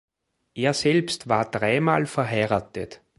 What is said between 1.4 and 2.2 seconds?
dreimal